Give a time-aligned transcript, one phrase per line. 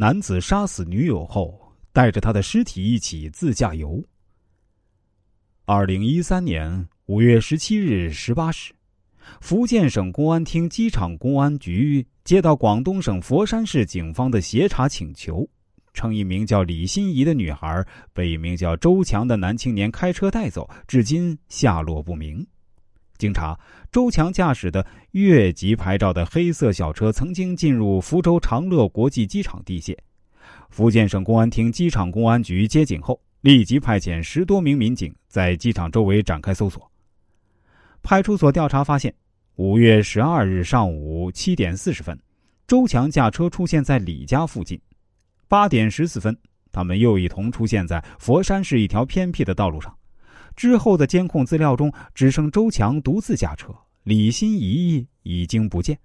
[0.00, 1.60] 男子杀死女友后，
[1.92, 4.00] 带着他的尸体一起自驾游。
[5.64, 8.72] 二零一三年五月十七日十八时，
[9.40, 15.44] 福建省公安厅机场公安局接到广东省佛山市警方的协查请求。
[15.92, 22.46] 称一名叫李心怡的女孩被一名叫周强的男青年开车带走，至今下落不明。
[23.18, 23.58] 经查，
[23.90, 29.98] 周强驾驶的越级牌照的黑色小车曾经进入福州长乐国际机场地界。
[30.70, 36.90] 福建省公安厅机场公安局接警后，立即派遣十多名民警在机场周围展开搜索。
[38.02, 39.12] 派出所调查发现，
[39.56, 42.18] 五月十二日上午七点四十分，
[42.66, 44.80] 周强驾车出现在李家附近。
[45.48, 46.38] 八点十四分，
[46.70, 49.97] 他们又一同出现在佛山市一条偏僻的道路上。
[50.58, 53.72] 之后的监控资料中，只剩周强独自驾车，
[54.02, 55.96] 李心怡已经不见。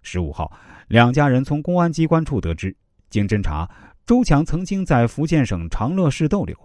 [0.00, 0.50] 十五号，
[0.88, 2.74] 两家人从公安机关处得知，
[3.10, 3.70] 经侦查，
[4.06, 6.56] 周强曾经在福建省长乐市逗留。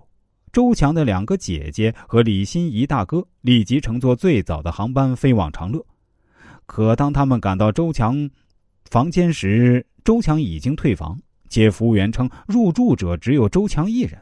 [0.53, 5.85] 周强的两个姐姐和李心怡大哥立即乘坐最早的航班飞往长乐。
[6.65, 8.29] 可当他们赶到周强
[8.89, 11.19] 房间时，周强已经退房。
[11.49, 14.21] 且服务员称，入住者只有周强一人。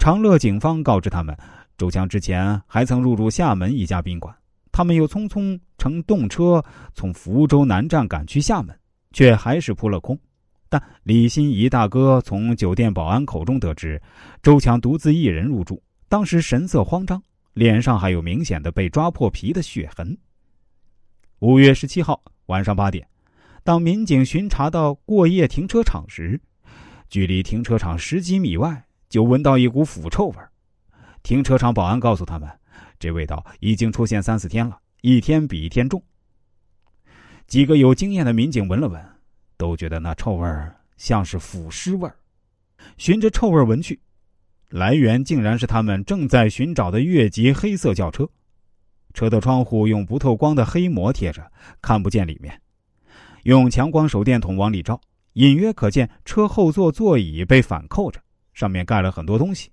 [0.00, 1.36] 长乐警方告知他们，
[1.76, 4.34] 周强之前还曾入住厦门一家宾馆。
[4.72, 8.74] 他们又匆匆乘动车从福州南站赶去厦门，
[9.12, 10.18] 却还是扑了空。
[10.70, 14.00] 但李心怡大哥从酒店保安口中得知，
[14.42, 15.78] 周强独自一人入住，
[16.08, 20.16] 当时神色慌张，脸上还有明显的被抓破皮的血痕。
[21.40, 23.06] 五月十七号晚上八点。
[23.62, 26.40] 当民警巡查到过夜停车场时，
[27.10, 30.36] 距离停车场十几米外就闻到一股腐臭味
[31.22, 32.48] 停车场保安告诉他们，
[32.98, 36.02] 这味道已经出现三四天了，一天比一天重。
[37.48, 39.04] 几个有经验的民警闻了闻，
[39.56, 40.48] 都觉得那臭味
[40.96, 42.08] 像是腐尸味
[42.96, 44.00] 循着臭味闻去，
[44.68, 48.26] 来源竟然是他们正在寻找的越级黑色轿车。
[49.12, 51.50] 车的窗户用不透光的黑膜贴着，
[51.82, 52.62] 看不见里面。
[53.42, 55.00] 用强光手电筒往里照，
[55.32, 58.20] 隐约可见车后座座椅被反扣着，
[58.52, 59.70] 上面盖了很多东西，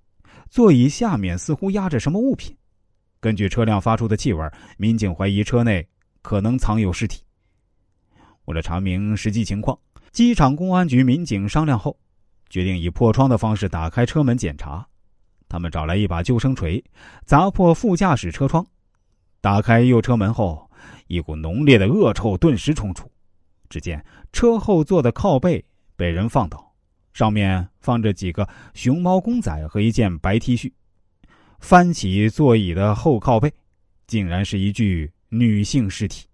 [0.49, 2.55] 座椅下面似乎压着什么物品。
[3.19, 5.88] 根据车辆发出的气味，民警怀疑车内
[6.21, 7.21] 可能藏有尸体。
[8.45, 9.77] 为了查明实际情况，
[10.11, 11.97] 机场公安局民警商量后，
[12.49, 14.87] 决定以破窗的方式打开车门检查。
[15.49, 16.83] 他们找来一把救生锤，
[17.25, 18.66] 砸破副驾驶车窗，
[19.41, 20.69] 打开右车门后，
[21.07, 23.09] 一股浓烈的恶臭顿时冲出。
[23.69, 25.63] 只见车后座的靠背
[25.95, 26.66] 被人放倒，
[27.17, 30.72] 上面放着几个熊猫公仔和一件白 T 恤。
[31.57, 33.51] 翻起座椅的后靠背，
[34.05, 36.28] 竟然是一具女性尸体。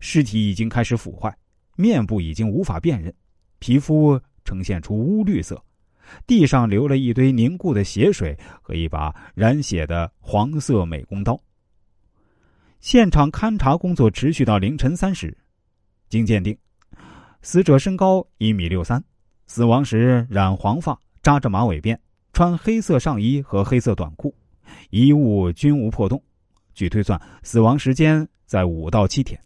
[0.00, 1.32] 尸体已经开始腐坏，
[1.76, 3.14] 面部已经无法辨认，
[3.60, 5.64] 皮肤呈现出乌绿色。
[6.26, 11.40] 地上流了一堆凝固的血水和一把染血的黄色美工刀。
[12.80, 15.38] 现场勘查工作持续到凌晨三时。
[16.08, 16.58] 经鉴定，
[17.42, 19.00] 死者身高一米六三，
[19.52, 21.98] 死亡时染黄发，扎着马尾辫，
[22.32, 24.32] 穿黑色上衣和黑色短裤，
[24.90, 26.22] 衣物均无破洞。
[26.72, 29.36] 据推算，死亡时间在五到七天。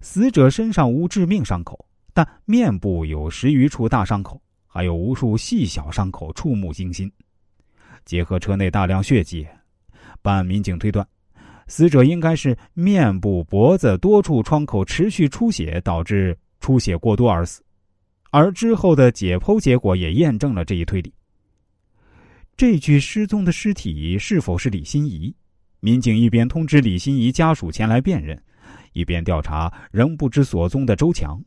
[0.00, 7.08] 死者身上无致命伤口，但面部有十余处大伤口，还有无数细小伤口，触目惊心。
[8.04, 9.46] 结合车内大量血迹，
[10.22, 11.06] 办案民警推断。
[11.68, 17.62] 死者应该是面部、脖子多处创口持续出血，导致出血过多而死，
[18.32, 21.12] 而之后的解剖结果也验证了这一推理。
[22.56, 25.34] 这具失踪的尸体是否是李心怡？
[25.80, 28.42] 民警一边通知李心怡家属前来辨认，
[28.94, 31.38] 一边调查仍不知所踪的周强。